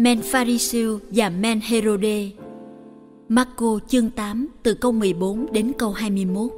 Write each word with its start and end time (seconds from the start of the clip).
Men 0.00 0.22
Pharisêu 0.22 0.98
và 1.10 1.28
Men 1.30 1.60
Herode 1.60 2.30
Marco 3.28 3.78
chương 3.88 4.10
8 4.10 4.48
từ 4.62 4.74
câu 4.74 4.92
14 4.92 5.52
đến 5.52 5.72
câu 5.78 5.92
21 5.92 6.50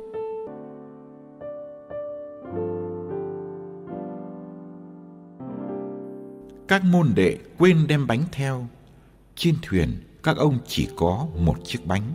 Các 6.69 6.84
môn 6.84 7.12
đệ 7.14 7.38
quên 7.59 7.86
đem 7.88 8.06
bánh 8.06 8.23
theo. 8.33 8.66
Trên 9.36 9.55
thuyền 9.62 9.88
các 10.22 10.36
ông 10.36 10.59
chỉ 10.66 10.88
có 10.97 11.27
một 11.38 11.56
chiếc 11.64 11.86
bánh. 11.86 12.12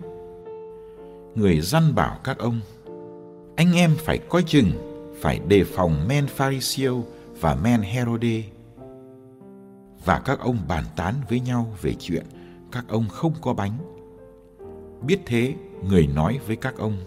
Người 1.36 1.62
dân 1.62 1.96
bảo 1.96 2.20
các 2.24 2.38
ông, 2.38 2.60
anh 3.56 3.74
em 3.74 3.92
phải 3.98 4.18
coi 4.18 4.44
chừng, 4.44 4.72
phải 5.22 5.40
đề 5.48 5.64
phòng 5.64 6.08
men 6.08 6.28
Pharisêu 6.28 7.06
và 7.40 7.56
men 7.56 7.82
Herode. 7.82 8.57
Và 10.08 10.22
các 10.26 10.40
ông 10.40 10.58
bàn 10.68 10.84
tán 10.96 11.14
với 11.30 11.40
nhau 11.40 11.76
về 11.82 11.94
chuyện 12.00 12.26
các 12.72 12.86
ông 12.88 13.10
không 13.10 13.34
có 13.42 13.54
bánh. 13.54 13.78
Biết 15.02 15.20
thế, 15.26 15.56
người 15.84 16.08
nói 16.08 16.40
với 16.48 16.56
các 16.56 16.78
ông, 16.78 16.98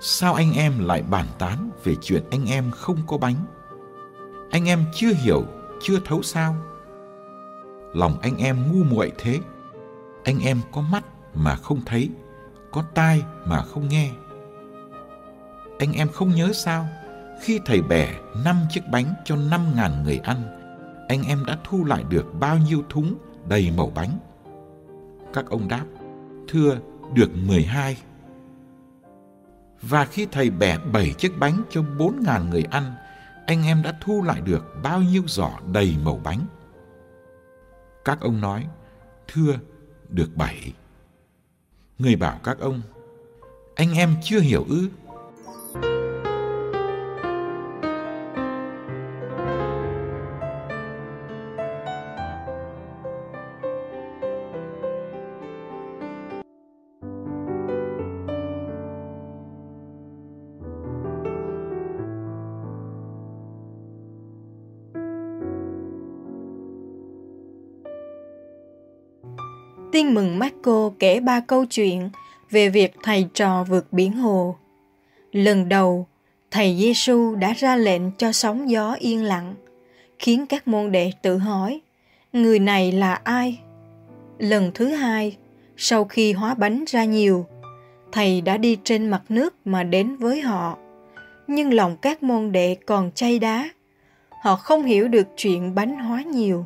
sao 0.00 0.34
anh 0.34 0.52
em 0.52 0.72
lại 0.78 1.02
bàn 1.02 1.26
tán 1.38 1.70
về 1.84 1.94
chuyện 2.02 2.22
anh 2.30 2.46
em 2.46 2.70
không 2.70 2.98
có 3.06 3.18
bánh? 3.18 3.36
Anh 4.50 4.68
em 4.68 4.84
chưa 4.94 5.12
hiểu 5.12 5.44
chưa 5.80 6.00
thấu 6.04 6.22
sao 6.22 6.56
lòng 7.94 8.18
anh 8.22 8.36
em 8.36 8.72
ngu 8.72 8.84
muội 8.84 9.12
thế 9.18 9.40
anh 10.24 10.40
em 10.40 10.60
có 10.72 10.80
mắt 10.80 11.04
mà 11.34 11.56
không 11.56 11.80
thấy 11.86 12.10
có 12.72 12.84
tai 12.94 13.22
mà 13.44 13.62
không 13.62 13.88
nghe 13.88 14.10
anh 15.78 15.92
em 15.92 16.08
không 16.08 16.34
nhớ 16.34 16.52
sao 16.52 16.88
khi 17.42 17.60
thầy 17.66 17.82
bẻ 17.82 18.14
năm 18.44 18.56
chiếc 18.70 18.80
bánh 18.90 19.14
cho 19.24 19.36
năm 19.36 19.60
ngàn 19.74 20.02
người 20.04 20.18
ăn 20.18 20.42
anh 21.08 21.22
em 21.22 21.44
đã 21.46 21.58
thu 21.64 21.84
lại 21.84 22.04
được 22.08 22.26
bao 22.40 22.58
nhiêu 22.58 22.82
thúng 22.88 23.14
đầy 23.48 23.72
mẩu 23.76 23.92
bánh 23.94 24.18
các 25.32 25.46
ông 25.50 25.68
đáp 25.68 25.84
thưa 26.48 26.78
được 27.14 27.30
mười 27.46 27.62
hai 27.62 27.96
và 29.82 30.04
khi 30.04 30.26
thầy 30.32 30.50
bẻ 30.50 30.78
bảy 30.92 31.14
chiếc 31.18 31.38
bánh 31.38 31.62
cho 31.70 31.82
bốn 31.98 32.22
ngàn 32.22 32.50
người 32.50 32.62
ăn 32.62 32.94
anh 33.46 33.66
em 33.66 33.82
đã 33.82 33.92
thu 34.00 34.22
lại 34.22 34.40
được 34.40 34.64
bao 34.82 35.02
nhiêu 35.02 35.22
giỏ 35.26 35.50
đầy 35.72 35.96
màu 36.04 36.20
bánh. 36.24 36.46
Các 38.04 38.20
ông 38.20 38.40
nói, 38.40 38.66
thưa, 39.28 39.54
được 40.08 40.36
bảy. 40.36 40.72
Người 41.98 42.16
bảo 42.16 42.40
các 42.44 42.58
ông, 42.58 42.82
anh 43.74 43.94
em 43.94 44.16
chưa 44.22 44.40
hiểu 44.40 44.64
ư? 44.68 44.88
Tin 69.96 70.14
mừng 70.14 70.38
Marco 70.38 70.90
kể 70.98 71.20
ba 71.20 71.40
câu 71.40 71.64
chuyện 71.64 72.10
về 72.50 72.68
việc 72.68 72.94
thầy 73.02 73.26
trò 73.34 73.64
vượt 73.64 73.92
biển 73.92 74.12
hồ. 74.12 74.56
Lần 75.32 75.68
đầu, 75.68 76.06
thầy 76.50 76.76
Giêsu 76.78 77.34
đã 77.34 77.52
ra 77.52 77.76
lệnh 77.76 78.02
cho 78.18 78.32
sóng 78.32 78.70
gió 78.70 78.96
yên 78.98 79.24
lặng, 79.24 79.54
khiến 80.18 80.46
các 80.46 80.68
môn 80.68 80.92
đệ 80.92 81.12
tự 81.22 81.38
hỏi, 81.38 81.80
người 82.32 82.58
này 82.58 82.92
là 82.92 83.14
ai? 83.24 83.58
Lần 84.38 84.70
thứ 84.74 84.86
hai, 84.86 85.36
sau 85.76 86.04
khi 86.04 86.32
hóa 86.32 86.54
bánh 86.54 86.84
ra 86.86 87.04
nhiều, 87.04 87.46
thầy 88.12 88.40
đã 88.40 88.56
đi 88.56 88.78
trên 88.84 89.10
mặt 89.10 89.22
nước 89.28 89.54
mà 89.64 89.82
đến 89.82 90.16
với 90.16 90.40
họ. 90.40 90.78
Nhưng 91.46 91.74
lòng 91.74 91.96
các 91.96 92.22
môn 92.22 92.52
đệ 92.52 92.76
còn 92.86 93.10
chay 93.14 93.38
đá. 93.38 93.70
Họ 94.42 94.56
không 94.56 94.84
hiểu 94.84 95.08
được 95.08 95.26
chuyện 95.36 95.74
bánh 95.74 95.96
hóa 95.98 96.22
nhiều. 96.22 96.64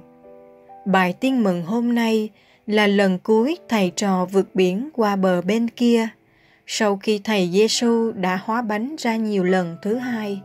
Bài 0.87 1.13
tiên 1.13 1.43
mừng 1.43 1.63
hôm 1.63 1.95
nay 1.95 2.31
là 2.71 2.87
lần 2.87 3.19
cuối 3.19 3.59
thầy 3.69 3.93
trò 3.97 4.25
vượt 4.25 4.55
biển 4.55 4.89
qua 4.93 5.17
bờ 5.17 5.43
bên 5.43 5.71
kia 5.71 6.09
sau 6.67 6.97
khi 6.97 7.21
thầy 7.25 7.51
Giêsu 7.53 8.13
đã 8.13 8.41
hóa 8.45 8.63
bánh 8.63 8.97
ra 8.99 9.17
nhiều 9.17 9.45
lần 9.45 9.77
thứ 9.83 9.97
hai. 9.97 10.41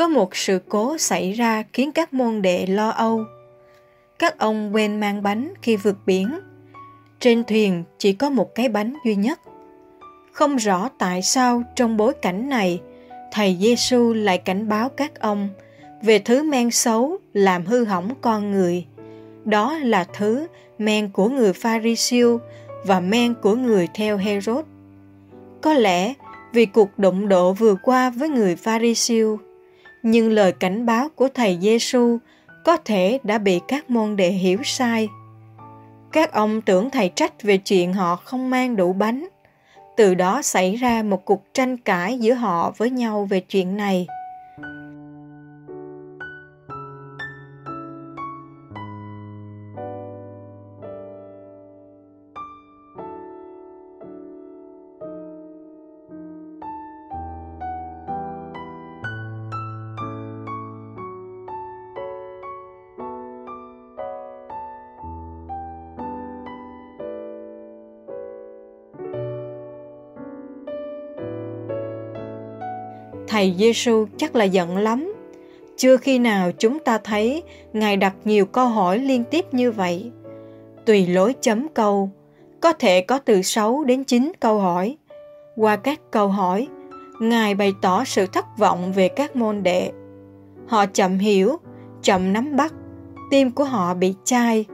Có 0.00 0.08
một 0.08 0.36
sự 0.36 0.60
cố 0.68 0.98
xảy 0.98 1.32
ra 1.32 1.64
khiến 1.72 1.92
các 1.92 2.12
môn 2.12 2.42
đệ 2.42 2.66
lo 2.66 2.90
âu. 2.90 3.24
Các 4.18 4.38
ông 4.38 4.74
quên 4.74 5.00
mang 5.00 5.22
bánh 5.22 5.52
khi 5.62 5.76
vượt 5.76 5.96
biển. 6.06 6.40
Trên 7.18 7.44
thuyền 7.44 7.84
chỉ 7.98 8.12
có 8.12 8.30
một 8.30 8.54
cái 8.54 8.68
bánh 8.68 8.94
duy 9.04 9.14
nhất. 9.14 9.40
Không 10.32 10.56
rõ 10.56 10.88
tại 10.98 11.22
sao 11.22 11.62
trong 11.76 11.96
bối 11.96 12.14
cảnh 12.22 12.48
này, 12.48 12.80
thầy 13.32 13.56
Giêsu 13.60 14.12
lại 14.12 14.38
cảnh 14.38 14.68
báo 14.68 14.88
các 14.88 15.20
ông 15.20 15.48
về 16.02 16.18
thứ 16.18 16.42
men 16.42 16.70
xấu 16.70 17.18
làm 17.32 17.66
hư 17.66 17.84
hỏng 17.84 18.14
con 18.20 18.50
người. 18.50 18.86
Đó 19.44 19.78
là 19.78 20.04
thứ 20.04 20.46
men 20.78 21.10
của 21.10 21.28
người 21.28 21.52
Pharisêu 21.52 22.40
và 22.86 23.00
men 23.00 23.34
của 23.34 23.54
người 23.54 23.88
theo 23.94 24.16
Herod. 24.16 24.64
Có 25.60 25.72
lẽ 25.72 26.14
vì 26.52 26.66
cuộc 26.66 26.98
đụng 26.98 27.28
độ 27.28 27.52
vừa 27.52 27.74
qua 27.74 28.10
với 28.10 28.28
người 28.28 28.56
Pharisêu 28.56 29.38
nhưng 30.02 30.30
lời 30.30 30.52
cảnh 30.52 30.86
báo 30.86 31.08
của 31.14 31.28
thầy 31.34 31.58
Giêsu 31.60 32.18
có 32.64 32.76
thể 32.76 33.18
đã 33.22 33.38
bị 33.38 33.60
các 33.68 33.90
môn 33.90 34.16
đệ 34.16 34.28
hiểu 34.28 34.58
sai. 34.64 35.08
Các 36.12 36.32
ông 36.32 36.60
tưởng 36.60 36.90
thầy 36.90 37.08
trách 37.08 37.42
về 37.42 37.56
chuyện 37.56 37.92
họ 37.92 38.16
không 38.16 38.50
mang 38.50 38.76
đủ 38.76 38.92
bánh. 38.92 39.28
Từ 39.96 40.14
đó 40.14 40.42
xảy 40.42 40.76
ra 40.76 41.02
một 41.02 41.24
cuộc 41.24 41.44
tranh 41.54 41.76
cãi 41.76 42.18
giữa 42.18 42.34
họ 42.34 42.72
với 42.76 42.90
nhau 42.90 43.26
về 43.30 43.40
chuyện 43.40 43.76
này. 43.76 44.06
Thầy 73.30 73.54
Giêsu 73.58 74.06
chắc 74.16 74.36
là 74.36 74.44
giận 74.44 74.76
lắm. 74.76 75.14
Chưa 75.76 75.96
khi 75.96 76.18
nào 76.18 76.50
chúng 76.58 76.78
ta 76.78 76.98
thấy 76.98 77.42
Ngài 77.72 77.96
đặt 77.96 78.14
nhiều 78.24 78.46
câu 78.46 78.68
hỏi 78.68 78.98
liên 78.98 79.24
tiếp 79.24 79.54
như 79.54 79.72
vậy. 79.72 80.10
Tùy 80.86 81.06
lối 81.06 81.34
chấm 81.40 81.68
câu, 81.68 82.10
có 82.60 82.72
thể 82.72 83.00
có 83.00 83.18
từ 83.18 83.42
6 83.42 83.84
đến 83.84 84.04
9 84.04 84.32
câu 84.40 84.58
hỏi. 84.58 84.96
Qua 85.56 85.76
các 85.76 86.00
câu 86.10 86.28
hỏi, 86.28 86.68
Ngài 87.20 87.54
bày 87.54 87.72
tỏ 87.82 88.04
sự 88.04 88.26
thất 88.26 88.44
vọng 88.58 88.92
về 88.92 89.08
các 89.08 89.36
môn 89.36 89.62
đệ. 89.62 89.92
Họ 90.66 90.86
chậm 90.86 91.18
hiểu, 91.18 91.56
chậm 92.02 92.32
nắm 92.32 92.56
bắt, 92.56 92.74
tim 93.30 93.50
của 93.50 93.64
họ 93.64 93.94
bị 93.94 94.14
chai. 94.24 94.64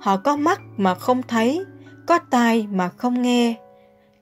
Họ 0.00 0.16
có 0.16 0.36
mắt 0.36 0.60
mà 0.76 0.94
không 0.94 1.22
thấy, 1.28 1.64
có 2.06 2.18
tai 2.18 2.66
mà 2.72 2.88
không 2.88 3.22
nghe. 3.22 3.54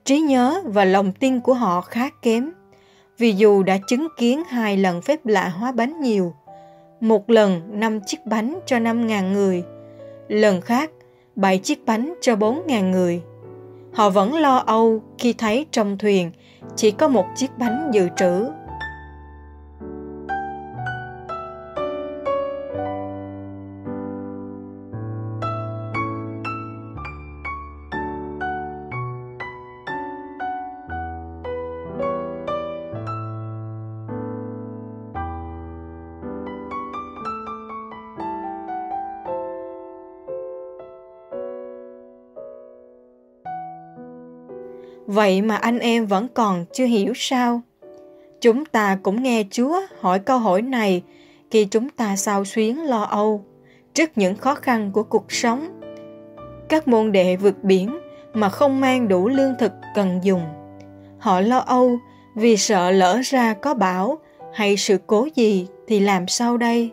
Trí 0.05 0.19
nhớ 0.19 0.63
và 0.65 0.85
lòng 0.85 1.11
tin 1.11 1.39
của 1.39 1.53
họ 1.53 1.81
khá 1.81 2.09
kém 2.21 2.51
vì 3.17 3.31
dù 3.31 3.63
đã 3.63 3.77
chứng 3.87 4.07
kiến 4.17 4.43
hai 4.43 4.77
lần 4.77 5.01
phép 5.01 5.25
lạ 5.25 5.49
hóa 5.49 5.71
bánh 5.71 6.01
nhiều, 6.01 6.33
một 6.99 7.29
lần 7.29 7.61
năm 7.79 7.99
chiếc 8.05 8.25
bánh 8.25 8.59
cho 8.65 8.79
năm 8.79 9.07
ngàn 9.07 9.33
người, 9.33 9.63
lần 10.27 10.61
khác 10.61 10.91
bảy 11.35 11.57
chiếc 11.57 11.85
bánh 11.85 12.13
cho 12.21 12.35
bốn 12.35 12.61
ngàn 12.67 12.91
người. 12.91 13.21
Họ 13.93 14.09
vẫn 14.09 14.35
lo 14.35 14.57
âu 14.57 15.01
khi 15.17 15.33
thấy 15.33 15.65
trong 15.71 15.97
thuyền 15.97 16.31
chỉ 16.75 16.91
có 16.91 17.07
một 17.07 17.25
chiếc 17.35 17.57
bánh 17.57 17.89
dự 17.93 18.07
trữ 18.17 18.45
Vậy 45.17 45.41
mà 45.41 45.55
anh 45.55 45.79
em 45.79 46.05
vẫn 46.05 46.27
còn 46.33 46.65
chưa 46.73 46.85
hiểu 46.85 47.13
sao? 47.15 47.61
Chúng 48.41 48.65
ta 48.65 48.97
cũng 49.03 49.23
nghe 49.23 49.43
Chúa 49.51 49.81
hỏi 49.99 50.19
câu 50.19 50.39
hỏi 50.39 50.61
này 50.61 51.03
khi 51.51 51.65
chúng 51.65 51.89
ta 51.89 52.15
sao 52.15 52.45
xuyến 52.45 52.83
lo 52.83 53.01
âu 53.01 53.45
trước 53.93 54.09
những 54.15 54.35
khó 54.35 54.55
khăn 54.55 54.91
của 54.91 55.03
cuộc 55.03 55.31
sống. 55.31 55.81
Các 56.69 56.87
môn 56.87 57.11
đệ 57.11 57.35
vượt 57.35 57.63
biển 57.63 57.99
mà 58.33 58.49
không 58.49 58.81
mang 58.81 59.07
đủ 59.07 59.27
lương 59.27 59.53
thực 59.59 59.71
cần 59.95 60.19
dùng. 60.23 60.41
Họ 61.19 61.41
lo 61.41 61.57
âu 61.57 61.97
vì 62.35 62.57
sợ 62.57 62.91
lỡ 62.91 63.21
ra 63.23 63.53
có 63.53 63.73
bão 63.73 64.17
hay 64.53 64.77
sự 64.77 64.97
cố 65.07 65.27
gì 65.35 65.67
thì 65.87 65.99
làm 65.99 66.27
sao 66.27 66.57
đây? 66.57 66.91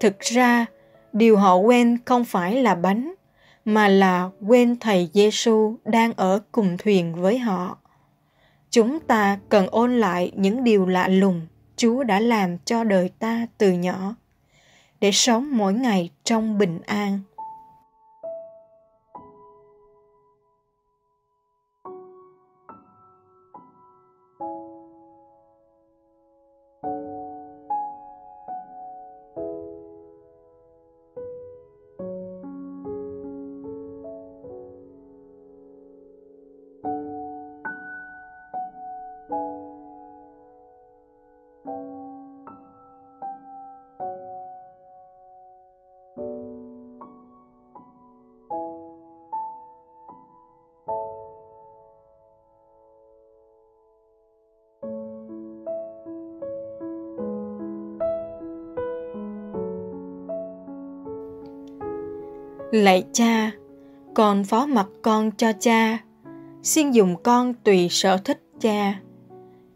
Thực 0.00 0.20
ra, 0.20 0.66
điều 1.12 1.36
họ 1.36 1.56
quên 1.56 1.98
không 2.04 2.24
phải 2.24 2.62
là 2.62 2.74
bánh, 2.74 3.14
mà 3.64 3.88
là 3.88 4.30
quên 4.46 4.76
thầy 4.80 5.10
Giêsu 5.12 5.76
đang 5.84 6.12
ở 6.12 6.40
cùng 6.52 6.76
thuyền 6.78 7.14
với 7.14 7.38
họ. 7.38 7.78
Chúng 8.70 9.00
ta 9.00 9.38
cần 9.48 9.66
ôn 9.70 10.00
lại 10.00 10.32
những 10.34 10.64
điều 10.64 10.86
lạ 10.86 11.08
lùng 11.08 11.46
Chúa 11.76 12.04
đã 12.04 12.20
làm 12.20 12.58
cho 12.58 12.84
đời 12.84 13.10
ta 13.18 13.46
từ 13.58 13.72
nhỏ, 13.72 14.14
để 15.00 15.10
sống 15.12 15.56
mỗi 15.56 15.74
ngày 15.74 16.10
trong 16.24 16.58
bình 16.58 16.80
an. 16.86 17.20
Lạy 62.72 63.04
cha, 63.12 63.50
con 64.14 64.44
phó 64.44 64.66
mặc 64.66 64.86
con 65.02 65.30
cho 65.36 65.52
cha, 65.60 65.98
xin 66.62 66.90
dùng 66.90 67.16
con 67.22 67.54
tùy 67.54 67.88
sở 67.90 68.16
thích 68.16 68.42
cha. 68.60 69.00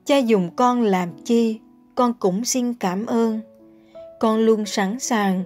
Cha 0.05 0.17
dùng 0.17 0.51
con 0.57 0.83
làm 0.83 1.09
chi, 1.25 1.61
con 1.95 2.15
cũng 2.15 2.45
xin 2.45 2.75
cảm 2.75 3.07
ơn. 3.07 3.41
Con 4.21 4.39
luôn 4.39 4.67
sẵn 4.67 4.99
sàng, 5.01 5.43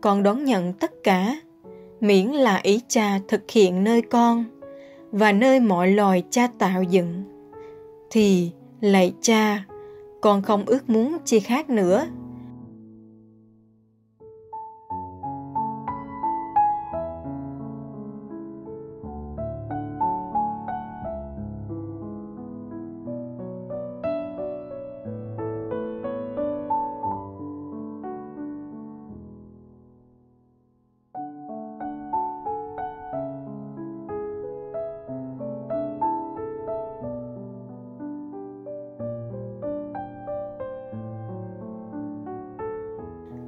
con 0.00 0.22
đón 0.22 0.44
nhận 0.44 0.72
tất 0.72 0.92
cả, 1.04 1.40
miễn 2.00 2.26
là 2.26 2.60
ý 2.62 2.80
cha 2.88 3.18
thực 3.28 3.50
hiện 3.50 3.84
nơi 3.84 4.02
con 4.02 4.44
và 5.12 5.32
nơi 5.32 5.60
mọi 5.60 5.88
loài 5.88 6.22
cha 6.30 6.46
tạo 6.58 6.82
dựng. 6.82 7.24
Thì, 8.10 8.50
lạy 8.80 9.14
cha, 9.20 9.64
con 10.20 10.42
không 10.42 10.64
ước 10.66 10.90
muốn 10.90 11.16
chi 11.24 11.40
khác 11.40 11.70
nữa 11.70 12.06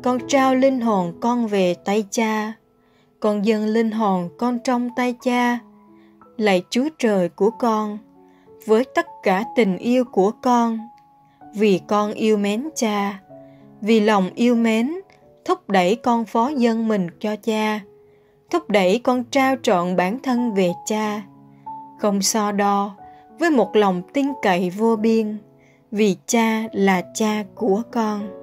con 0.03 0.19
trao 0.29 0.55
linh 0.55 0.81
hồn 0.81 1.13
con 1.21 1.47
về 1.47 1.75
tay 1.75 2.05
cha. 2.11 2.53
Con 3.21 3.45
dâng 3.45 3.67
linh 3.67 3.91
hồn 3.91 4.29
con 4.39 4.59
trong 4.59 4.89
tay 4.97 5.15
cha. 5.23 5.59
Lạy 6.37 6.63
chúa 6.71 6.89
trời 6.99 7.29
của 7.29 7.51
con, 7.51 7.99
với 8.67 8.85
tất 8.95 9.07
cả 9.23 9.45
tình 9.57 9.79
yêu 9.79 10.05
của 10.05 10.31
con, 10.43 10.79
vì 11.55 11.81
con 11.89 12.13
yêu 12.13 12.37
mến 12.37 12.69
cha, 12.75 13.21
vì 13.81 14.01
lòng 14.01 14.31
yêu 14.35 14.55
mến, 14.55 14.95
thúc 15.45 15.71
đẩy 15.71 15.97
con 15.97 16.25
phó 16.25 16.49
dân 16.49 16.89
mình 16.89 17.07
cho 17.21 17.37
cha, 17.37 17.81
thúc 18.51 18.71
đẩy 18.71 18.99
con 18.99 19.25
trao 19.25 19.57
trọn 19.63 19.97
bản 19.97 20.19
thân 20.23 20.55
về 20.55 20.73
cha. 20.87 21.23
Không 21.99 22.23
so 22.23 22.53
đo 22.53 22.97
với 23.39 23.51
một 23.51 23.77
lòng 23.77 24.03
tin 24.13 24.27
cậy 24.43 24.71
vô 24.71 24.97
biên, 24.97 25.39
vì 25.91 26.17
cha 26.27 26.63
là 26.73 27.03
cha 27.15 27.45
của 27.55 27.83
con. 27.93 28.40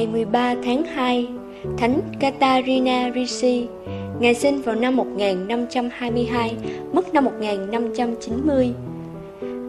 Ngày 0.00 0.06
13 0.06 0.54
tháng 0.64 0.84
2, 0.84 1.28
Thánh 1.78 2.00
Katarina 2.20 3.10
Ricci, 3.14 3.66
Ngài 4.20 4.34
sinh 4.34 4.62
vào 4.62 4.74
năm 4.74 4.96
1522, 4.96 6.54
mất 6.92 7.14
năm 7.14 7.24
1590. 7.24 8.72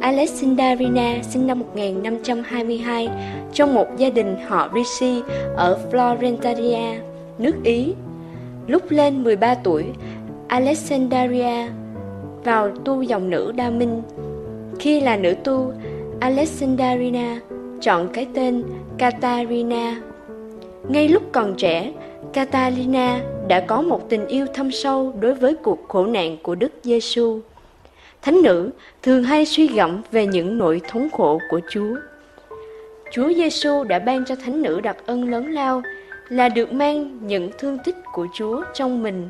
Alexandrina 0.01 1.23
sinh 1.23 1.47
năm 1.47 1.59
1522 1.59 3.09
trong 3.53 3.73
một 3.73 3.87
gia 3.97 4.09
đình 4.09 4.35
họ 4.47 4.69
Ricci 4.73 5.21
ở 5.55 5.79
Florentaria, 5.91 6.95
nước 7.37 7.55
Ý. 7.63 7.93
Lúc 8.67 8.83
lên 8.89 9.23
13 9.23 9.55
tuổi, 9.55 9.85
Alexandria 10.47 11.67
vào 12.43 12.69
tu 12.85 13.01
dòng 13.01 13.29
nữ 13.29 13.51
Đa 13.55 13.69
Minh. 13.69 14.01
Khi 14.79 15.01
là 15.01 15.17
nữ 15.17 15.33
tu, 15.43 15.71
Alexandrina 16.19 17.39
chọn 17.81 18.09
cái 18.13 18.27
tên 18.33 18.63
Katarina. 18.97 20.01
Ngay 20.89 21.07
lúc 21.07 21.23
còn 21.31 21.55
trẻ, 21.57 21.91
Catalina 22.33 23.21
đã 23.47 23.59
có 23.59 23.81
một 23.81 24.09
tình 24.09 24.27
yêu 24.27 24.45
thâm 24.53 24.71
sâu 24.71 25.13
đối 25.19 25.33
với 25.33 25.55
cuộc 25.55 25.79
khổ 25.87 26.05
nạn 26.05 26.37
của 26.43 26.55
Đức 26.55 26.71
Giêsu. 26.83 27.39
Thánh 28.21 28.41
nữ 28.41 28.69
thường 29.03 29.23
hay 29.23 29.45
suy 29.45 29.67
gẫm 29.67 30.01
về 30.11 30.25
những 30.25 30.57
nỗi 30.57 30.81
thống 30.87 31.09
khổ 31.09 31.39
của 31.49 31.59
Chúa. 31.69 31.95
Chúa 33.11 33.33
Giêsu 33.33 33.83
đã 33.83 33.99
ban 33.99 34.25
cho 34.25 34.35
thánh 34.35 34.61
nữ 34.61 34.81
đặc 34.81 34.97
ân 35.05 35.31
lớn 35.31 35.51
lao 35.51 35.81
là 36.29 36.49
được 36.49 36.73
mang 36.73 37.19
những 37.27 37.49
thương 37.57 37.77
tích 37.85 37.95
của 38.13 38.27
Chúa 38.33 38.63
trong 38.73 39.03
mình. 39.03 39.29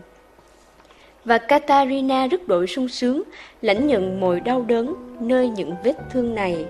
Và 1.25 1.37
Katarina 1.37 2.27
rất 2.27 2.47
đổi 2.47 2.67
sung 2.67 2.87
sướng 2.87 3.23
lãnh 3.61 3.87
nhận 3.87 4.19
mọi 4.19 4.39
đau 4.39 4.65
đớn 4.67 4.95
nơi 5.19 5.49
những 5.49 5.75
vết 5.83 5.95
thương 6.11 6.35
này. 6.35 6.65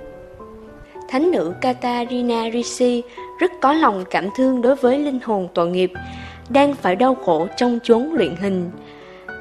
Thánh 1.11 1.31
nữ 1.31 1.53
Katarina 1.61 2.49
Risi 2.53 3.03
rất 3.39 3.51
có 3.61 3.73
lòng 3.73 4.03
cảm 4.09 4.29
thương 4.35 4.61
đối 4.61 4.75
với 4.75 4.99
linh 4.99 5.19
hồn 5.23 5.47
tội 5.53 5.67
nghiệp 5.67 5.91
đang 6.49 6.73
phải 6.73 6.95
đau 6.95 7.15
khổ 7.15 7.47
trong 7.57 7.79
chốn 7.83 8.13
luyện 8.13 8.35
hình. 8.35 8.69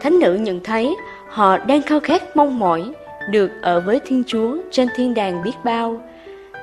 Thánh 0.00 0.18
nữ 0.18 0.34
nhận 0.34 0.60
thấy 0.64 0.96
họ 1.28 1.58
đang 1.58 1.82
khao 1.82 2.00
khát 2.00 2.36
mong 2.36 2.58
mỏi 2.58 2.82
được 3.30 3.50
ở 3.62 3.80
với 3.80 4.00
Thiên 4.06 4.22
Chúa 4.26 4.56
trên 4.70 4.88
thiên 4.96 5.14
đàng 5.14 5.42
biết 5.42 5.52
bao. 5.64 6.00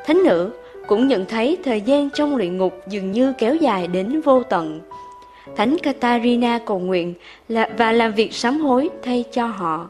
Thánh 0.05 0.23
nữ 0.23 0.51
cũng 0.87 1.07
nhận 1.07 1.25
thấy 1.25 1.57
thời 1.63 1.81
gian 1.81 2.09
trong 2.09 2.35
luyện 2.35 2.57
ngục 2.57 2.73
dường 2.87 3.11
như 3.11 3.33
kéo 3.37 3.55
dài 3.55 3.87
đến 3.87 4.21
vô 4.21 4.43
tận. 4.43 4.79
Thánh 5.55 5.77
Katarina 5.83 6.59
cầu 6.65 6.79
nguyện 6.79 7.13
và 7.77 7.91
làm 7.91 8.13
việc 8.13 8.33
sám 8.33 8.59
hối 8.59 8.89
thay 9.03 9.23
cho 9.31 9.45
họ. 9.47 9.89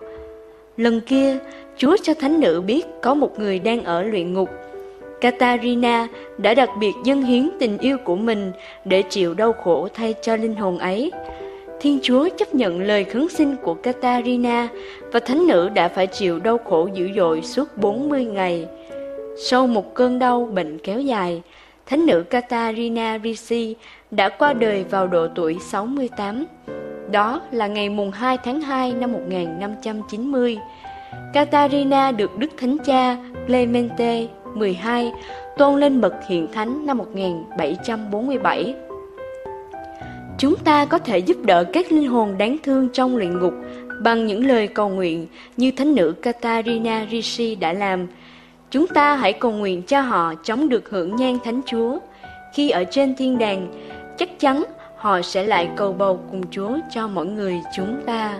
Lần 0.77 1.01
kia, 1.01 1.38
Chúa 1.77 1.97
cho 2.03 2.13
thánh 2.13 2.39
nữ 2.39 2.62
biết 2.62 2.86
có 3.01 3.13
một 3.13 3.39
người 3.39 3.59
đang 3.59 3.83
ở 3.83 4.03
luyện 4.03 4.33
ngục. 4.33 4.50
Katarina 5.21 6.07
đã 6.38 6.53
đặc 6.53 6.69
biệt 6.79 6.93
dâng 7.03 7.21
hiến 7.21 7.50
tình 7.59 7.77
yêu 7.77 7.97
của 7.97 8.15
mình 8.15 8.51
để 8.86 9.01
chịu 9.01 9.33
đau 9.33 9.53
khổ 9.53 9.88
thay 9.93 10.15
cho 10.21 10.36
linh 10.36 10.55
hồn 10.55 10.79
ấy. 10.79 11.12
Thiên 11.79 12.00
Chúa 12.01 12.29
chấp 12.38 12.55
nhận 12.55 12.81
lời 12.81 13.03
khấn 13.03 13.29
xin 13.29 13.55
của 13.55 13.74
Katarina 13.74 14.67
và 15.12 15.19
thánh 15.19 15.47
nữ 15.47 15.69
đã 15.69 15.88
phải 15.88 16.07
chịu 16.07 16.39
đau 16.39 16.57
khổ 16.57 16.89
dữ 16.93 17.09
dội 17.15 17.41
suốt 17.41 17.77
40 17.77 18.25
ngày. 18.25 18.67
Sau 19.43 19.67
một 19.67 19.93
cơn 19.93 20.19
đau 20.19 20.50
bệnh 20.53 20.79
kéo 20.79 21.01
dài, 21.01 21.41
thánh 21.86 22.05
nữ 22.05 22.24
Katarina 22.29 23.19
Risi 23.24 23.75
đã 24.12 24.29
qua 24.29 24.53
đời 24.53 24.86
vào 24.89 25.07
độ 25.07 25.27
tuổi 25.36 25.57
68. 25.62 26.45
Đó 27.12 27.41
là 27.51 27.67
ngày 27.67 27.89
mùng 27.89 28.12
2 28.12 28.38
tháng 28.38 28.62
2 28.62 28.93
năm 28.93 29.12
1590. 29.12 30.57
Katarina 31.33 32.12
được 32.12 32.38
Đức 32.38 32.50
Thánh 32.57 32.77
Cha 32.86 33.17
Clemente 33.47 34.27
12 34.60 35.12
tôn 35.58 35.80
lên 35.80 36.02
bậc 36.02 36.14
hiện 36.28 36.48
thánh 36.54 36.86
năm 36.86 36.98
1747. 36.98 38.76
Chúng 40.38 40.56
ta 40.56 40.86
có 40.86 40.98
thể 40.98 41.18
giúp 41.18 41.38
đỡ 41.46 41.64
các 41.74 41.92
linh 41.92 42.08
hồn 42.08 42.38
đáng 42.38 42.58
thương 42.64 42.90
trong 42.94 43.18
luyện 43.18 43.40
ngục 43.40 43.54
bằng 44.04 44.26
những 44.26 44.48
lời 44.48 44.68
cầu 44.68 44.90
nguyện 44.90 45.28
như 45.58 45.72
thánh 45.72 45.96
nữ 45.96 46.12
Katarina 46.22 47.06
Rishi 47.12 47.56
đã 47.56 47.74
làm. 47.74 48.08
Chúng 48.72 48.88
ta 48.88 49.16
hãy 49.16 49.34
cầu 49.34 49.52
nguyện 49.52 49.82
cho 49.82 50.02
họ 50.02 50.34
chống 50.44 50.70
được 50.70 50.90
hưởng 50.90 51.16
nhan 51.16 51.38
thánh 51.44 51.62
Chúa. 51.66 52.00
Khi 52.54 52.70
ở 52.70 52.84
trên 52.84 53.16
thiên 53.16 53.38
đàng, 53.38 53.68
chắc 54.18 54.40
chắn 54.40 54.64
họ 54.96 55.22
sẽ 55.22 55.44
lại 55.44 55.70
cầu 55.76 55.94
bầu 55.94 56.20
cùng 56.32 56.42
Chúa 56.52 56.78
cho 56.94 57.08
mọi 57.08 57.26
người 57.26 57.62
chúng 57.76 58.02
ta. 58.06 58.40